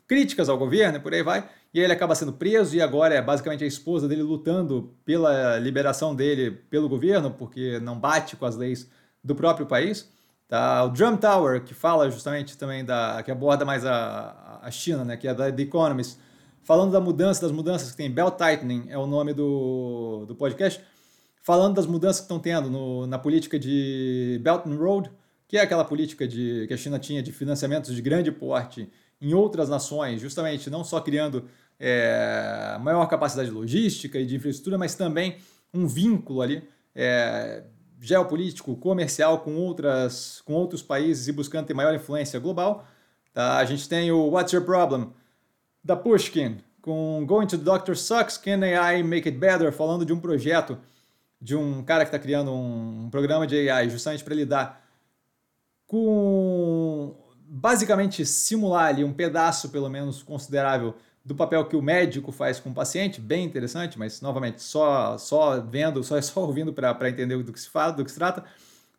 críticas 0.07 0.49
ao 0.49 0.59
governo 0.59 0.99
e 0.99 1.01
por 1.01 1.15
aí 1.15 1.23
vai. 1.23 1.49
E 1.73 1.79
aí 1.79 1.85
ele 1.85 1.93
acaba 1.93 2.15
sendo 2.15 2.33
preso 2.33 2.75
e 2.75 2.83
agora 2.83 3.15
é 3.15 3.23
basicamente 3.23 3.63
a 3.63 3.67
esposa 3.67 4.09
dele 4.09 4.23
lutando 4.23 4.93
pela 5.05 5.57
liberação 5.59 6.15
dele 6.15 6.51
pelo 6.51 6.89
governo, 6.89 7.31
porque 7.31 7.79
não 7.79 7.99
bate 7.99 8.37
com 8.37 8.45
as 8.45 8.57
leis 8.57 8.91
do 9.23 9.35
próprio 9.35 9.67
país. 9.67 10.11
Tá? 10.49 10.83
O 10.85 10.89
Drum 10.89 11.17
Tower, 11.17 11.63
que 11.63 11.73
fala 11.73 12.11
justamente 12.11 12.59
também 12.59 12.85
da. 12.85 13.23
que 13.23 13.31
aborda 13.31 13.65
mais 13.65 13.87
a, 13.87 14.59
a 14.61 14.71
China, 14.73 15.05
né? 15.05 15.17
que 15.17 15.29
é 15.29 15.35
da 15.35 15.53
The 15.53 15.63
Economist, 15.63 16.19
falando 16.65 16.91
da 16.91 17.01
mudança, 17.01 17.43
das 17.43 17.53
mudanças 17.53 17.93
que 17.93 17.97
tem. 17.97 18.11
Belt 18.11 18.37
Tightening 18.37 18.87
é 18.89 18.99
o 18.99 19.07
nome 19.07 19.33
do, 19.33 20.25
do 20.27 20.35
podcast 20.35 20.83
falando 21.43 21.75
das 21.75 21.87
mudanças 21.87 22.21
que 22.21 22.25
estão 22.25 22.39
tendo 22.39 22.71
no, 22.71 23.07
na 23.07 23.19
política 23.19 23.59
de 23.59 24.41
Belt 24.43 24.67
and 24.67 24.77
Road, 24.77 25.11
que 25.49 25.57
é 25.57 25.63
aquela 25.63 25.85
política 25.85 26.29
de, 26.29 26.67
que 26.69 26.75
a 26.75 26.77
China 26.77 26.99
tinha 26.99 27.23
de 27.23 27.33
financiamentos 27.33 27.95
de 27.95 28.01
grande 28.01 28.31
porte 28.31 28.89
em 29.21 29.35
outras 29.35 29.69
nações, 29.69 30.21
justamente 30.21 30.71
não 30.71 30.85
só 30.85 31.01
criando 31.01 31.45
é, 31.79 32.79
maior 32.81 33.07
capacidade 33.07 33.51
logística 33.51 34.19
e 34.19 34.27
de 34.27 34.37
infraestrutura, 34.37 34.79
mas 34.79 34.95
também 34.95 35.39
um 35.73 35.87
vínculo 35.87 36.43
ali 36.43 36.63
é, 36.95 37.65
geopolítico, 38.01 38.77
comercial 38.77 39.41
com, 39.41 39.57
outras, 39.57 40.43
com 40.45 40.53
outros 40.55 40.83
países 40.83 41.29
e 41.29 41.33
buscando 41.33 41.67
ter 41.67 41.75
maior 41.75 41.95
influência 41.95 42.39
global. 42.39 42.87
Tá? 43.33 43.59
A 43.59 43.65
gente 43.65 43.89
tem 43.89 44.11
o 44.11 44.31
What's 44.31 44.53
Your 44.53 44.65
Problem, 44.65 45.13
da 45.83 45.97
Pushkin, 45.97 46.59
com 46.81 47.25
Going 47.27 47.47
to 47.47 47.59
the 47.59 47.65
Doctor 47.65 47.97
Sucks, 47.97 48.37
Can 48.37 48.61
AI 48.63 49.03
Make 49.03 49.29
It 49.29 49.39
Better, 49.39 49.73
falando 49.73 50.05
de 50.05 50.13
um 50.13 50.21
projeto 50.21 50.79
de 51.41 51.57
um 51.57 51.83
cara 51.83 52.05
que 52.05 52.09
está 52.09 52.19
criando 52.19 52.53
um, 52.53 53.05
um, 53.05 53.11
programa 53.11 53.47
de 53.47 53.69
AI 53.71 53.89
justamente 53.89 54.23
para 54.23 54.35
lidar 54.35 54.85
com 55.87 57.15
basicamente 57.47 58.25
simular 58.27 58.87
ali 58.87 59.03
um 59.03 59.13
pedaço, 59.13 59.71
pelo 59.71 59.89
menos 59.89 60.23
considerável, 60.23 60.95
do 61.25 61.35
papel 61.35 61.65
que 61.67 61.77
o 61.77 61.83
médico 61.83 62.31
faz 62.31 62.61
com 62.61 62.71
o 62.71 62.75
paciente, 62.75 63.21
bem 63.21 63.45
interessante, 63.45 63.99
mas 63.99 64.21
novamente 64.21 64.63
só 64.63 65.19
só 65.19 65.61
vendo, 65.61 66.03
só 66.05 66.21
só 66.23 66.41
ouvindo 66.41 66.73
para 66.73 67.09
entender 67.09 67.43
do 67.43 67.53
que 67.53 67.61
se 67.61 67.69
fala, 67.69 67.93
do 67.93 68.05
que 68.05 68.11
se 68.11 68.19
trata. 68.19 68.45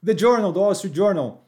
The 0.04 0.18
Journal, 0.18 0.52
do 0.52 0.60
Wall 0.60 0.72
Street 0.72 0.96
Journal, 0.96 1.46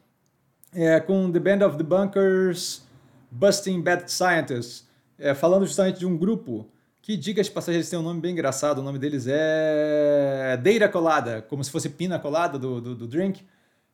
é, 0.72 1.00
com 1.00 1.30
The 1.30 1.40
Band 1.40 1.66
of 1.66 1.76
the 1.76 1.82
Bunkers, 1.82 2.82
Busting 3.30 3.82
Bad 3.82 4.10
Scientists, 4.10 4.86
é, 5.18 5.34
falando 5.34 5.66
justamente 5.66 5.98
de 5.98 6.06
um 6.06 6.16
grupo 6.16 6.68
que, 7.04 7.18
diga 7.18 7.42
de 7.42 7.50
passagem, 7.50 7.76
eles 7.76 7.90
têm 7.90 7.98
um 7.98 8.02
nome 8.02 8.18
bem 8.18 8.32
engraçado, 8.32 8.78
o 8.78 8.82
nome 8.82 8.98
deles 8.98 9.26
é 9.28 10.58
Deira 10.62 10.88
Colada, 10.88 11.42
como 11.42 11.62
se 11.62 11.70
fosse 11.70 11.90
pina 11.90 12.18
colada 12.18 12.58
do, 12.58 12.80
do, 12.80 12.94
do 12.94 13.06
drink, 13.06 13.42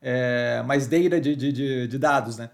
é, 0.01 0.63
mas 0.65 0.87
Deira 0.87 1.21
de, 1.21 1.35
de, 1.35 1.51
de, 1.51 1.89
de 1.89 1.99
dados, 1.99 2.37
né? 2.37 2.51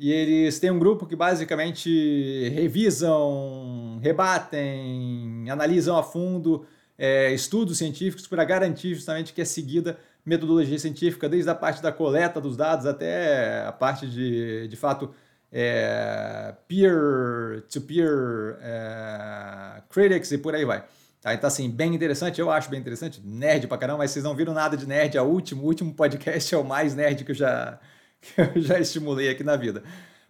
E 0.00 0.10
eles 0.10 0.58
têm 0.58 0.72
um 0.72 0.78
grupo 0.80 1.06
que 1.06 1.14
basicamente 1.14 2.48
revisam, 2.48 4.00
rebatem, 4.02 5.48
analisam 5.48 5.96
a 5.96 6.02
fundo 6.02 6.66
é, 6.98 7.32
estudos 7.32 7.78
científicos 7.78 8.26
para 8.26 8.44
garantir 8.44 8.96
justamente 8.96 9.32
que 9.32 9.40
é 9.40 9.44
seguida 9.44 9.96
metodologia 10.26 10.80
científica, 10.80 11.28
desde 11.28 11.48
a 11.48 11.54
parte 11.54 11.80
da 11.80 11.92
coleta 11.92 12.40
dos 12.40 12.56
dados 12.56 12.86
até 12.86 13.64
a 13.64 13.70
parte 13.70 14.08
de, 14.08 14.66
de 14.66 14.76
fato, 14.76 15.14
é, 15.52 16.54
peer-to-peer 16.66 18.56
é, 18.62 19.82
critics 19.90 20.32
e 20.32 20.38
por 20.38 20.54
aí 20.54 20.64
vai. 20.64 20.84
Tá, 21.20 21.34
então, 21.34 21.46
assim, 21.46 21.70
bem 21.70 21.94
interessante, 21.94 22.40
eu 22.40 22.50
acho 22.50 22.68
bem 22.68 22.80
interessante, 22.80 23.20
nerd 23.24 23.68
pra 23.68 23.78
caramba, 23.78 23.98
mas 23.98 24.10
vocês 24.10 24.24
não 24.24 24.34
viram 24.34 24.52
nada 24.52 24.76
de 24.76 24.88
nerd, 24.88 25.16
é 25.16 25.22
o 25.22 25.26
último, 25.26 25.62
último 25.64 25.94
podcast 25.94 26.52
é 26.52 26.58
o 26.58 26.64
mais 26.64 26.96
nerd 26.96 27.24
que 27.24 27.30
eu 27.30 27.34
já, 27.34 27.78
que 28.20 28.40
eu 28.40 28.60
já 28.60 28.80
estimulei 28.80 29.28
aqui 29.28 29.44
na 29.44 29.54
vida. 29.54 29.84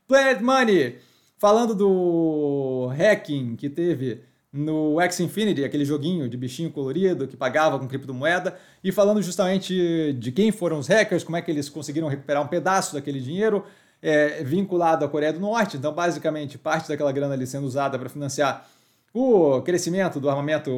Planet 0.06 0.40
Money, 0.42 0.98
falando 1.38 1.74
do 1.74 2.88
hacking 2.94 3.56
que 3.56 3.70
teve 3.70 4.22
no 4.52 5.00
X 5.00 5.20
Infinity, 5.20 5.64
aquele 5.64 5.86
joguinho 5.86 6.28
de 6.28 6.36
bichinho 6.36 6.70
colorido 6.70 7.26
que 7.26 7.38
pagava 7.38 7.78
com 7.78 7.88
criptomoeda, 7.88 8.58
e 8.84 8.92
falando 8.92 9.22
justamente 9.22 10.12
de 10.12 10.30
quem 10.30 10.52
foram 10.52 10.78
os 10.78 10.88
hackers, 10.88 11.24
como 11.24 11.38
é 11.38 11.42
que 11.42 11.50
eles 11.50 11.70
conseguiram 11.70 12.06
recuperar 12.06 12.42
um 12.42 12.48
pedaço 12.48 12.92
daquele 12.92 13.18
dinheiro 13.18 13.64
é, 14.02 14.42
vinculado 14.42 15.04
à 15.04 15.09
Coreia 15.09 15.32
do 15.32 15.40
Norte. 15.40 15.76
Então, 15.76 15.92
basicamente, 15.94 16.59
parte 16.59 16.88
daquela 16.88 17.12
grana 17.12 17.35
ali 17.35 17.47
sendo 17.47 17.66
usada 17.66 17.99
para 17.99 18.09
financiar 18.09 18.68
o 19.14 19.62
crescimento 19.62 20.18
do 20.18 20.28
armamento 20.28 20.71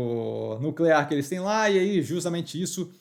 nuclear 0.61 1.09
que 1.09 1.15
eles 1.15 1.29
têm 1.29 1.41
lá, 1.41 1.71
e 1.71 1.79
aí 1.79 2.03
justamente 2.03 2.61
isso 2.61 2.93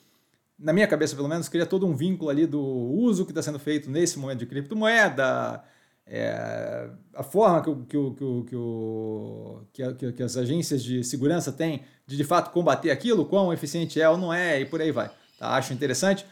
na 0.58 0.72
minha 0.72 0.86
cabeça 0.86 1.16
pelo 1.16 1.28
menos, 1.28 1.48
cria 1.48 1.66
todo 1.66 1.86
um 1.86 1.94
vínculo 1.94 2.30
ali 2.30 2.46
do 2.46 2.60
uso 2.60 3.24
que 3.24 3.32
está 3.32 3.42
sendo 3.42 3.58
feito 3.58 3.90
nesse 3.90 4.18
momento 4.18 4.38
de 4.38 4.46
criptomoeda, 4.46 5.62
é, 6.06 6.88
a 7.14 7.22
forma 7.22 7.62
que, 7.62 7.74
que, 7.86 8.14
que, 8.14 9.72
que, 9.72 9.94
que, 9.94 10.12
que, 10.12 10.22
as 10.22 10.36
agências 10.36 10.82
de 10.82 11.02
segurança 11.02 11.50
têm 11.50 11.82
de 12.06 12.16
de 12.16 12.24
fato 12.24 12.50
combater 12.50 12.90
aquilo, 12.90 13.24
quão 13.24 13.52
eficiente 13.52 14.00
é 14.00 14.08
ou 14.08 14.16
não 14.16 14.32
é, 14.32 14.60
e 14.60 14.66
por 14.66 14.80
aí 14.80 14.92
vai. 14.92 15.10
Tá? 15.38 15.56
Acho 15.56 15.72
interessante. 15.72 16.26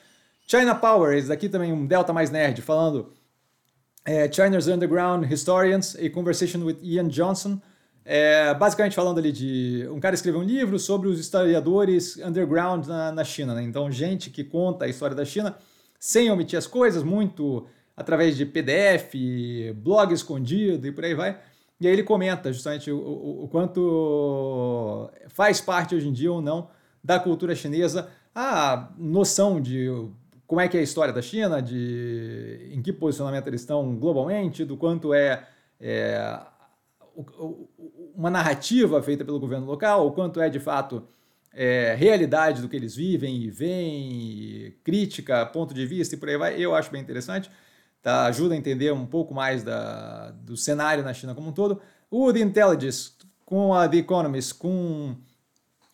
China 0.47 0.75
Power, 0.75 1.17
esse 1.17 1.29
daqui 1.29 1.49
também 1.49 1.73
um 1.73 1.87
delta 1.87 2.13
mais 2.13 2.31
nerd, 2.31 2.61
falando 2.61 3.13
é, 4.05 4.31
China's 4.31 4.67
Underground 4.67 5.31
Historians, 5.31 5.97
A 5.97 6.11
Conversation 6.11 6.65
with 6.65 6.79
Ian 6.83 7.09
Johnson, 7.09 7.61
é, 8.05 8.53
basicamente 8.55 8.97
falando 8.97 9.19
ali 9.19 9.31
de. 9.31 9.89
Um 9.91 10.01
cara 10.01 10.15
escreveu 10.15 10.41
um 10.41 10.45
livro 10.45 10.79
sobre 10.79 11.09
os 11.09 11.21
historiadores 11.21 12.17
underground 12.17 12.87
na, 12.87 13.13
na 13.13 13.25
China, 13.25 13.55
né? 13.55 13.63
Então, 13.63 13.91
gente 13.91 14.29
que 14.29 14.43
conta 14.43 14.87
a 14.87 14.89
história 14.89 15.15
da 15.15 15.25
China 15.25 15.57
sem 16.01 16.31
omitir 16.31 16.59
as 16.59 16.67
coisas, 16.67 17.05
muito 17.05 17.65
através 17.97 18.37
de 18.37 18.45
PDF, 18.45 19.15
blog 19.77 20.13
escondido 20.13 20.87
e 20.87 20.91
por 20.91 21.05
aí 21.05 21.15
vai. 21.15 21.39
E 21.81 21.87
aí 21.87 21.93
ele 21.93 22.03
comenta 22.03 22.53
justamente 22.53 22.91
o, 22.91 22.99
o, 22.99 23.45
o 23.45 23.49
quanto 23.49 25.11
faz 25.29 25.61
parte 25.61 25.95
hoje 25.95 26.09
em 26.09 26.13
dia 26.13 26.33
ou 26.33 26.43
não 26.43 26.69
da 27.03 27.21
cultura 27.21 27.55
chinesa 27.55 28.09
a 28.35 28.91
noção 28.97 29.61
de 29.61 29.89
como 30.47 30.61
é 30.61 30.69
que 30.69 30.77
é 30.77 30.81
a 30.81 30.83
história 30.83 31.13
da 31.13 31.23
China, 31.23 31.61
de 31.61 32.71
em 32.73 32.83
que 32.83 32.93
posicionamento 32.93 33.47
eles 33.47 33.61
estão 33.63 33.97
globalmente, 33.97 34.65
do 34.65 34.77
quanto 34.77 35.15
é, 35.15 35.47
é 35.81 36.41
uma 38.15 38.31
narrativa 38.31 39.03
feita 39.03 39.25
pelo 39.25 39.41
governo 39.41 39.67
local, 39.67 40.07
o 40.07 40.13
quanto 40.13 40.41
é 40.41 40.49
de 40.49 40.61
fato 40.61 41.07
é, 41.53 41.95
realidade 41.95 42.63
do 42.63 42.69
que 42.69 42.77
eles 42.77 42.95
vivem 42.95 43.43
e 43.43 43.51
veem, 43.51 44.75
crítica, 44.83 45.45
ponto 45.47 45.75
de 45.75 45.87
vista 45.87 46.15
e 46.15 46.19
por 46.19 46.29
aí 46.29 46.37
vai, 46.37 46.59
eu 46.59 46.75
acho 46.75 46.91
bem 46.91 47.01
interessante. 47.01 47.51
Tá? 48.03 48.27
Ajuda 48.27 48.55
a 48.55 48.57
entender 48.57 48.93
um 48.93 49.07
pouco 49.07 49.33
mais 49.33 49.63
da, 49.63 50.33
do 50.33 50.57
cenário 50.57 51.05
na 51.05 51.15
China 51.15 51.35
como 51.35 51.49
um 51.49 51.53
todo. 51.53 51.81
O 52.11 52.33
The 52.33 52.41
Intelligence 52.41 53.13
com 53.45 53.75
a 53.75 53.89
The 53.89 53.99
Economist, 53.99 54.55
com 54.55 55.15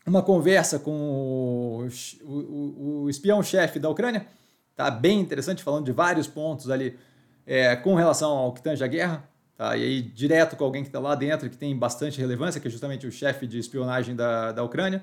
uma 0.06 0.22
conversa 0.22 0.78
com 0.78 0.92
o, 0.92 1.88
o, 2.24 3.02
o 3.02 3.10
espião-chefe 3.10 3.78
da 3.78 3.90
Ucrânia, 3.90 4.26
tá 4.78 4.92
bem 4.92 5.18
interessante, 5.18 5.60
falando 5.60 5.86
de 5.86 5.90
vários 5.90 6.28
pontos 6.28 6.70
ali 6.70 6.96
é, 7.44 7.74
com 7.74 7.96
relação 7.96 8.30
ao 8.30 8.52
que 8.52 8.62
tange 8.62 8.84
a 8.84 8.86
guerra. 8.86 9.28
Tá? 9.56 9.76
E 9.76 9.82
aí, 9.82 10.02
direto 10.02 10.54
com 10.54 10.62
alguém 10.62 10.84
que 10.84 10.88
está 10.88 11.00
lá 11.00 11.16
dentro, 11.16 11.50
que 11.50 11.56
tem 11.56 11.76
bastante 11.76 12.20
relevância, 12.20 12.60
que 12.60 12.68
é 12.68 12.70
justamente 12.70 13.04
o 13.04 13.10
chefe 13.10 13.44
de 13.44 13.58
espionagem 13.58 14.14
da, 14.14 14.52
da 14.52 14.62
Ucrânia. 14.62 15.02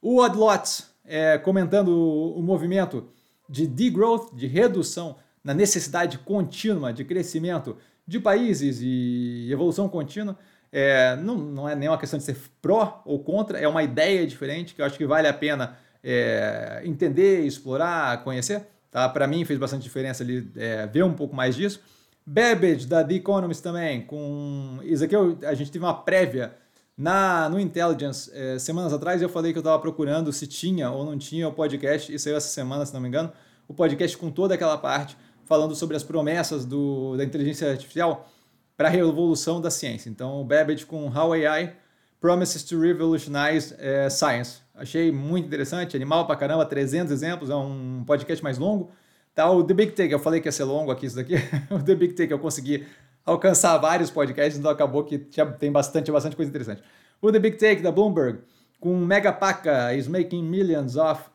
O 0.00 0.18
Odlot 0.18 0.84
é, 1.04 1.36
comentando 1.36 1.88
o, 1.88 2.38
o 2.38 2.42
movimento 2.42 3.06
de 3.46 3.66
degrowth, 3.66 4.34
de 4.34 4.46
redução 4.46 5.16
na 5.44 5.52
necessidade 5.52 6.16
contínua 6.16 6.90
de 6.90 7.04
crescimento 7.04 7.76
de 8.06 8.18
países 8.18 8.80
e 8.80 9.46
evolução 9.52 9.90
contínua. 9.90 10.38
É, 10.72 11.16
não, 11.16 11.36
não 11.36 11.68
é 11.68 11.74
nem 11.74 11.86
uma 11.86 11.98
questão 11.98 12.18
de 12.18 12.24
ser 12.24 12.38
pró 12.62 13.02
ou 13.04 13.18
contra, 13.18 13.58
é 13.58 13.68
uma 13.68 13.82
ideia 13.82 14.26
diferente 14.26 14.74
que 14.74 14.80
eu 14.80 14.86
acho 14.86 14.96
que 14.96 15.04
vale 15.04 15.28
a 15.28 15.34
pena 15.34 15.76
é, 16.02 16.80
entender, 16.86 17.44
explorar, 17.44 18.24
conhecer. 18.24 18.71
Tá? 18.92 19.08
Para 19.08 19.26
mim 19.26 19.44
fez 19.44 19.58
bastante 19.58 19.82
diferença 19.82 20.22
ali 20.22 20.48
é, 20.54 20.86
ver 20.86 21.02
um 21.02 21.14
pouco 21.14 21.34
mais 21.34 21.56
disso. 21.56 21.80
Babbage, 22.24 22.86
da 22.86 23.02
The 23.02 23.14
Economist 23.14 23.62
também, 23.62 24.02
com... 24.02 24.78
Isso 24.84 25.02
aqui 25.02 25.16
eu, 25.16 25.36
a 25.44 25.54
gente 25.54 25.72
teve 25.72 25.84
uma 25.84 25.94
prévia 25.94 26.54
na, 26.96 27.48
no 27.48 27.58
Intelligence 27.58 28.30
é, 28.32 28.58
semanas 28.58 28.92
atrás 28.92 29.20
eu 29.20 29.28
falei 29.28 29.50
que 29.50 29.58
eu 29.58 29.62
estava 29.62 29.78
procurando 29.80 30.32
se 30.32 30.46
tinha 30.46 30.90
ou 30.90 31.04
não 31.04 31.18
tinha 31.18 31.48
o 31.48 31.52
podcast, 31.52 32.14
e 32.14 32.18
saiu 32.18 32.36
essa 32.36 32.48
semana, 32.48 32.86
se 32.86 32.94
não 32.94 33.00
me 33.00 33.08
engano, 33.08 33.32
o 33.66 33.74
podcast 33.74 34.16
com 34.16 34.30
toda 34.30 34.54
aquela 34.54 34.78
parte 34.78 35.16
falando 35.46 35.74
sobre 35.74 35.96
as 35.96 36.04
promessas 36.04 36.64
do, 36.64 37.16
da 37.16 37.24
inteligência 37.24 37.68
artificial 37.68 38.30
para 38.76 38.88
a 38.88 38.90
revolução 38.90 39.60
da 39.60 39.70
ciência. 39.70 40.08
Então, 40.08 40.40
o 40.40 40.44
Babbage 40.44 40.86
com 40.86 41.06
How 41.06 41.32
AI 41.32 41.76
Promises 42.20 42.62
to 42.62 42.78
Revolutionize 42.78 43.74
é, 43.78 44.08
Science. 44.08 44.61
Achei 44.74 45.12
muito 45.12 45.46
interessante, 45.46 45.96
animal 45.96 46.26
pra 46.26 46.36
caramba, 46.36 46.64
300 46.64 47.12
exemplos, 47.12 47.50
é 47.50 47.54
um 47.54 48.02
podcast 48.06 48.42
mais 48.42 48.58
longo, 48.58 48.90
Tá, 49.34 49.50
o 49.50 49.64
The 49.64 49.72
Big 49.72 49.92
Take, 49.92 50.12
eu 50.12 50.18
falei 50.18 50.40
que 50.40 50.48
ia 50.48 50.52
ser 50.52 50.64
longo 50.64 50.90
aqui 50.90 51.06
isso 51.06 51.16
daqui. 51.16 51.34
o 51.70 51.82
The 51.82 51.94
Big 51.94 52.12
Take 52.12 52.32
eu 52.32 52.38
consegui 52.38 52.86
alcançar 53.24 53.78
vários 53.78 54.10
podcasts, 54.10 54.58
então 54.58 54.70
acabou 54.70 55.04
que 55.04 55.18
tem 55.58 55.72
bastante, 55.72 56.12
bastante 56.12 56.36
coisa 56.36 56.50
interessante. 56.50 56.82
O 57.20 57.32
The 57.32 57.38
Big 57.38 57.56
Take 57.56 57.80
da 57.80 57.90
Bloomberg, 57.90 58.40
com 58.78 58.94
Mega 58.98 59.32
Paca 59.32 59.94
is 59.94 60.06
making 60.06 60.42
millions 60.42 60.96
off 60.96 61.30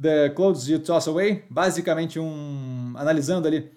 the 0.00 0.30
clothes 0.30 0.66
you 0.66 0.78
toss 0.78 1.06
away, 1.08 1.44
basicamente 1.50 2.18
um 2.18 2.94
analisando 2.96 3.46
ali 3.46 3.70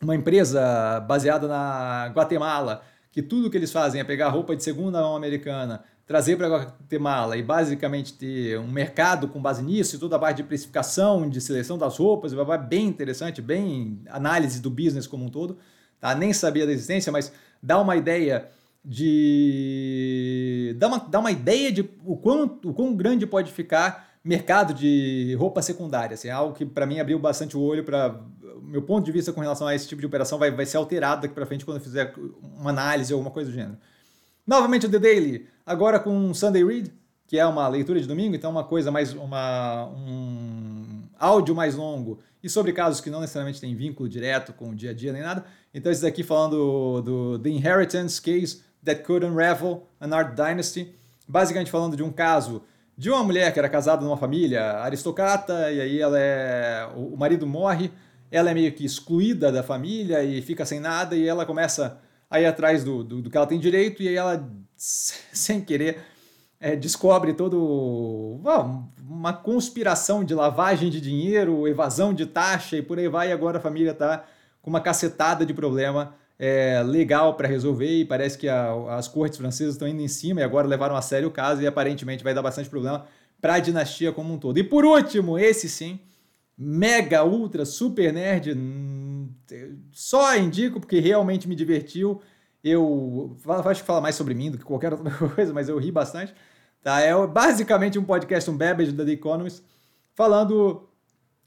uma 0.00 0.14
empresa 0.14 1.00
baseada 1.00 1.46
na 1.46 2.10
Guatemala, 2.14 2.82
que 3.12 3.22
tudo 3.22 3.50
que 3.50 3.56
eles 3.56 3.70
fazem 3.70 4.00
é 4.00 4.04
pegar 4.04 4.28
roupa 4.28 4.56
de 4.56 4.62
segunda 4.62 5.00
mão 5.00 5.14
americana, 5.14 5.84
trazer 6.06 6.36
para 6.36 6.48
Guatemala 6.48 7.36
e 7.36 7.42
basicamente 7.42 8.12
ter 8.12 8.58
um 8.58 8.70
mercado 8.70 9.28
com 9.28 9.40
base 9.40 9.62
nisso 9.62 9.96
e 9.96 9.98
toda 9.98 10.16
a 10.16 10.18
parte 10.18 10.38
de 10.38 10.42
precificação, 10.44 11.28
de 11.28 11.40
seleção 11.40 11.78
das 11.78 11.96
roupas, 11.96 12.32
bem 12.68 12.86
interessante, 12.86 13.40
bem 13.40 14.00
análise 14.08 14.60
do 14.60 14.70
business 14.70 15.06
como 15.06 15.24
um 15.24 15.28
todo. 15.28 15.58
Tá? 15.98 16.14
Nem 16.14 16.32
sabia 16.32 16.66
da 16.66 16.72
existência, 16.72 17.10
mas 17.10 17.32
dá 17.62 17.80
uma 17.80 17.96
ideia 17.96 18.50
de. 18.84 20.76
dá 20.78 20.88
uma, 20.88 20.98
dá 20.98 21.18
uma 21.18 21.30
ideia 21.30 21.72
de 21.72 21.88
o 22.04 22.16
quão, 22.16 22.44
o 22.64 22.74
quão 22.74 22.94
grande 22.94 23.26
pode 23.26 23.50
ficar 23.50 24.12
mercado 24.22 24.74
de 24.74 25.34
roupa 25.38 25.62
secundária. 25.62 26.14
Assim, 26.14 26.28
é 26.28 26.32
algo 26.32 26.54
que 26.54 26.66
para 26.66 26.84
mim 26.84 27.00
abriu 27.00 27.18
bastante 27.18 27.56
o 27.56 27.60
olho 27.60 27.82
para. 27.82 28.20
Meu 28.62 28.82
ponto 28.82 29.04
de 29.04 29.12
vista 29.12 29.32
com 29.32 29.40
relação 29.40 29.66
a 29.66 29.74
esse 29.74 29.86
tipo 29.86 30.00
de 30.00 30.06
operação 30.06 30.38
vai, 30.38 30.50
vai 30.50 30.66
ser 30.66 30.78
alterado 30.78 31.22
daqui 31.22 31.34
para 31.34 31.46
frente 31.46 31.64
quando 31.64 31.76
eu 31.78 31.82
fizer 31.82 32.14
uma 32.42 32.70
análise 32.70 33.12
ou 33.12 33.18
alguma 33.18 33.32
coisa 33.32 33.50
do 33.50 33.54
gênero. 33.54 33.76
Novamente 34.46 34.86
o 34.86 34.90
The 34.90 34.98
Daily, 34.98 35.46
agora 35.66 35.98
com 35.98 36.32
Sunday 36.34 36.64
Read, 36.64 36.92
que 37.26 37.38
é 37.38 37.46
uma 37.46 37.66
leitura 37.68 38.00
de 38.00 38.06
domingo, 38.06 38.34
então 38.34 38.50
uma 38.50 38.64
coisa 38.64 38.90
mais, 38.90 39.12
uma, 39.12 39.86
um 39.86 41.02
áudio 41.18 41.54
mais 41.54 41.74
longo 41.74 42.18
e 42.42 42.48
sobre 42.48 42.72
casos 42.72 43.00
que 43.00 43.08
não 43.08 43.20
necessariamente 43.20 43.60
têm 43.60 43.74
vínculo 43.74 44.08
direto 44.08 44.52
com 44.52 44.70
o 44.70 44.74
dia 44.74 44.90
a 44.90 44.94
dia 44.94 45.12
nem 45.12 45.22
nada. 45.22 45.44
Então 45.72 45.90
esse 45.90 46.02
daqui 46.02 46.22
falando 46.22 46.56
do, 46.56 47.02
do 47.02 47.38
The 47.38 47.48
Inheritance 47.48 48.20
Case 48.20 48.62
That 48.84 49.02
Could 49.02 49.24
Unravel 49.24 49.86
an 50.00 50.14
Art 50.14 50.34
Dynasty, 50.34 50.94
basicamente 51.26 51.70
falando 51.70 51.96
de 51.96 52.02
um 52.02 52.12
caso 52.12 52.62
de 52.96 53.10
uma 53.10 53.24
mulher 53.24 53.52
que 53.52 53.58
era 53.58 53.68
casada 53.68 54.04
numa 54.04 54.16
família 54.16 54.78
aristocrata 54.80 55.72
e 55.72 55.80
aí 55.80 56.00
ela 56.00 56.18
é 56.18 56.86
o 56.94 57.16
marido 57.16 57.46
morre, 57.46 57.90
ela 58.30 58.50
é 58.50 58.54
meio 58.54 58.72
que 58.72 58.84
excluída 58.84 59.50
da 59.50 59.62
família 59.62 60.22
e 60.22 60.42
fica 60.42 60.64
sem 60.64 60.78
nada 60.78 61.16
e 61.16 61.26
ela 61.26 61.46
começa 61.46 61.98
aí 62.30 62.46
atrás 62.46 62.84
do, 62.84 63.04
do, 63.04 63.22
do, 63.22 63.30
que 63.30 63.36
ela 63.36 63.46
tem 63.46 63.58
direito, 63.58 64.02
e 64.02 64.08
aí 64.08 64.16
ela, 64.16 64.48
sem 64.76 65.60
querer, 65.60 65.98
é, 66.60 66.74
descobre 66.74 67.34
todo 67.34 68.40
uma 69.08 69.32
conspiração 69.32 70.24
de 70.24 70.34
lavagem 70.34 70.90
de 70.90 71.00
dinheiro, 71.00 71.68
evasão 71.68 72.14
de 72.14 72.26
taxa 72.26 72.76
e 72.76 72.82
por 72.82 72.98
aí 72.98 73.08
vai, 73.08 73.28
e 73.28 73.32
agora 73.32 73.58
a 73.58 73.60
família 73.60 73.90
está 73.90 74.24
com 74.62 74.70
uma 74.70 74.80
cacetada 74.80 75.44
de 75.44 75.52
problema 75.52 76.14
é, 76.38 76.82
legal 76.82 77.34
para 77.34 77.46
resolver 77.46 78.00
e 78.00 78.04
parece 78.04 78.36
que 78.38 78.48
a, 78.48 78.72
as 78.96 79.06
cortes 79.06 79.38
francesas 79.38 79.74
estão 79.74 79.86
indo 79.86 80.00
em 80.00 80.08
cima 80.08 80.40
e 80.40 80.42
agora 80.42 80.66
levaram 80.66 80.96
a 80.96 81.02
sério 81.02 81.28
o 81.28 81.30
caso 81.30 81.62
e 81.62 81.66
aparentemente 81.66 82.24
vai 82.24 82.34
dar 82.34 82.42
bastante 82.42 82.68
problema 82.68 83.06
para 83.40 83.54
a 83.54 83.58
dinastia 83.58 84.12
como 84.12 84.32
um 84.32 84.38
todo. 84.38 84.58
E 84.58 84.64
por 84.64 84.84
último, 84.84 85.38
esse 85.38 85.68
sim, 85.68 86.00
mega, 86.56 87.24
ultra, 87.24 87.64
super 87.64 88.12
nerd, 88.12 88.54
só 89.92 90.36
indico 90.36 90.80
porque 90.80 91.00
realmente 91.00 91.48
me 91.48 91.54
divertiu. 91.54 92.20
Eu 92.62 93.36
acho 93.66 93.82
que 93.82 93.86
fala 93.86 94.00
mais 94.00 94.14
sobre 94.14 94.34
mim 94.34 94.50
do 94.50 94.58
que 94.58 94.64
qualquer 94.64 94.92
outra 94.92 95.10
coisa, 95.28 95.52
mas 95.52 95.68
eu 95.68 95.78
ri 95.78 95.90
bastante. 95.90 96.34
Tá? 96.82 97.00
É 97.00 97.14
basicamente 97.26 97.98
um 97.98 98.04
podcast, 98.04 98.50
um 98.50 98.56
Babbage 98.56 98.92
da 98.92 99.04
The 99.04 99.12
Economist, 99.12 99.62
falando 100.14 100.88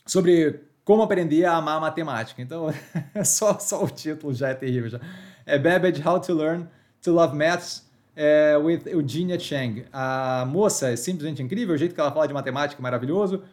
sobre 0.06 0.62
como 0.84 1.04
aprender 1.04 1.46
a 1.46 1.56
amar 1.58 1.82
matemática. 1.82 2.42
Então, 2.42 2.68
só, 3.26 3.58
só 3.60 3.84
o 3.84 3.90
título 3.90 4.34
já 4.34 4.50
é 4.50 4.54
terrível. 4.54 4.90
Já. 4.90 5.00
É 5.46 5.58
Babbage, 5.58 6.02
How 6.08 6.20
to 6.20 6.34
Learn 6.34 6.68
to 7.02 7.12
Love 7.12 7.36
Maths, 7.36 7.88
é, 8.16 8.58
with 8.58 8.82
Eugenia 8.86 9.40
Chang. 9.40 9.86
A 9.94 10.46
moça 10.48 10.90
é 10.90 10.96
simplesmente 10.96 11.42
incrível, 11.42 11.76
o 11.76 11.78
jeito 11.78 11.94
que 11.94 12.02
ela 12.02 12.12
fala 12.12 12.28
de 12.28 12.34
matemática 12.34 12.82
é 12.82 12.84
maravilhoso. 12.84 13.44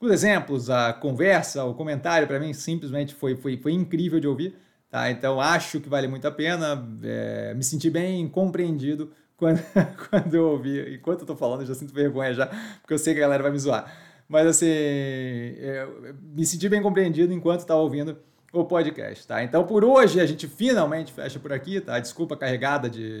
Os 0.00 0.10
exemplos, 0.10 0.68
a 0.68 0.92
conversa, 0.92 1.64
o 1.64 1.74
comentário, 1.74 2.26
para 2.26 2.38
mim, 2.38 2.52
simplesmente 2.52 3.14
foi, 3.14 3.36
foi, 3.36 3.56
foi 3.56 3.72
incrível 3.72 4.20
de 4.20 4.26
ouvir. 4.26 4.54
Tá? 4.90 5.10
Então, 5.10 5.40
acho 5.40 5.80
que 5.80 5.88
vale 5.88 6.06
muito 6.06 6.26
a 6.28 6.30
pena. 6.30 6.86
É, 7.02 7.54
me 7.54 7.64
senti 7.64 7.90
bem 7.90 8.28
compreendido 8.28 9.12
quando, 9.36 9.60
quando 10.08 10.34
eu 10.34 10.50
ouvi. 10.50 10.94
Enquanto 10.94 11.20
eu 11.20 11.26
tô 11.26 11.36
falando, 11.36 11.62
eu 11.62 11.66
já 11.66 11.74
sinto 11.74 11.92
vergonha 11.92 12.32
já, 12.32 12.46
porque 12.80 12.94
eu 12.94 12.98
sei 12.98 13.14
que 13.14 13.20
a 13.20 13.22
galera 13.22 13.42
vai 13.42 13.52
me 13.52 13.58
zoar. 13.58 13.92
Mas 14.28 14.46
assim, 14.46 14.66
é, 14.68 15.86
me 16.22 16.46
senti 16.46 16.68
bem 16.68 16.80
compreendido 16.82 17.32
enquanto 17.32 17.60
estava 17.60 17.80
ouvindo 17.80 18.16
o 18.52 18.64
podcast, 18.64 19.26
tá? 19.26 19.42
Então 19.42 19.64
por 19.64 19.84
hoje 19.84 20.20
a 20.20 20.26
gente 20.26 20.46
finalmente 20.46 21.12
fecha 21.12 21.38
por 21.40 21.52
aqui, 21.52 21.80
tá? 21.80 21.98
Desculpa 21.98 22.34
a 22.34 22.38
carregada 22.38 22.88
de 22.88 23.20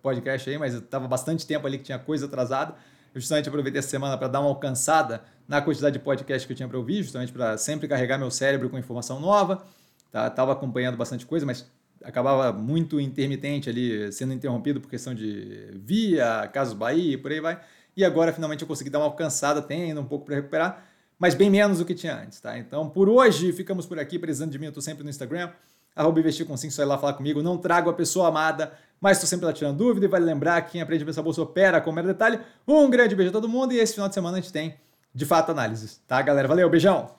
podcast 0.00 0.48
aí, 0.48 0.56
mas 0.56 0.74
estava 0.74 1.08
bastante 1.08 1.46
tempo 1.46 1.66
ali 1.66 1.76
que 1.76 1.84
tinha 1.84 1.98
coisa 1.98 2.26
atrasada. 2.26 2.74
Justamente 3.14 3.48
aproveitei 3.48 3.78
essa 3.78 3.88
semana 3.88 4.16
para 4.16 4.28
dar 4.28 4.40
uma 4.40 4.48
alcançada 4.48 5.22
na 5.48 5.60
quantidade 5.60 5.98
de 5.98 6.04
podcast 6.04 6.46
que 6.46 6.52
eu 6.52 6.56
tinha 6.56 6.68
para 6.68 6.78
ouvir, 6.78 7.02
justamente 7.02 7.32
para 7.32 7.58
sempre 7.58 7.88
carregar 7.88 8.18
meu 8.18 8.30
cérebro 8.30 8.70
com 8.70 8.78
informação 8.78 9.18
nova. 9.18 9.64
Tá? 10.12 10.28
Tava 10.30 10.52
acompanhando 10.52 10.96
bastante 10.96 11.26
coisa, 11.26 11.44
mas 11.44 11.66
acabava 12.04 12.56
muito 12.56 13.00
intermitente 13.00 13.68
ali, 13.68 14.10
sendo 14.12 14.32
interrompido 14.32 14.80
por 14.80 14.88
questão 14.88 15.14
de 15.14 15.70
via, 15.74 16.48
casos 16.52 16.74
Bahia 16.74 17.14
e 17.14 17.16
por 17.16 17.30
aí 17.30 17.40
vai 17.40 17.60
e 17.96 18.04
agora 18.04 18.32
finalmente 18.32 18.62
eu 18.62 18.68
consegui 18.68 18.90
dar 18.90 18.98
uma 18.98 19.06
alcançada, 19.06 19.60
tem 19.60 19.82
ainda 19.82 20.00
um 20.00 20.04
pouco 20.04 20.24
para 20.24 20.36
recuperar, 20.36 20.84
mas 21.18 21.34
bem 21.34 21.50
menos 21.50 21.78
do 21.78 21.84
que 21.84 21.94
tinha 21.94 22.16
antes, 22.16 22.40
tá? 22.40 22.58
Então, 22.58 22.88
por 22.88 23.08
hoje, 23.08 23.52
ficamos 23.52 23.86
por 23.86 23.98
aqui, 23.98 24.18
precisando 24.18 24.50
de 24.50 24.58
mim, 24.58 24.66
eu 24.66 24.72
tô 24.72 24.80
sempre 24.80 25.04
no 25.04 25.10
Instagram, 25.10 25.50
arroba 25.94 26.20
investir 26.20 26.46
com 26.46 26.56
5, 26.56 26.72
só 26.72 26.82
ir 26.82 26.86
lá 26.86 26.96
falar 26.96 27.14
comigo, 27.14 27.42
não 27.42 27.58
trago 27.58 27.90
a 27.90 27.92
pessoa 27.92 28.28
amada, 28.28 28.72
mas 29.00 29.16
estou 29.16 29.28
sempre 29.28 29.46
lá 29.46 29.52
tirando 29.52 29.78
dúvida 29.78 30.06
e 30.06 30.08
vale 30.08 30.24
lembrar 30.24 30.60
que 30.62 30.72
quem 30.72 30.82
aprende 30.82 31.02
a 31.02 31.06
pensar 31.06 31.22
bolsa 31.22 31.42
opera 31.42 31.80
com 31.80 31.90
mero 31.90 32.06
detalhe. 32.06 32.38
Um 32.66 32.90
grande 32.90 33.16
beijo 33.16 33.30
a 33.30 33.32
todo 33.32 33.48
mundo 33.48 33.72
e 33.72 33.78
esse 33.78 33.94
final 33.94 34.08
de 34.08 34.14
semana 34.14 34.38
a 34.38 34.40
gente 34.40 34.52
tem, 34.52 34.76
de 35.14 35.24
fato, 35.24 35.50
análises, 35.52 36.00
tá, 36.06 36.20
galera? 36.20 36.46
Valeu, 36.46 36.68
beijão! 36.68 37.18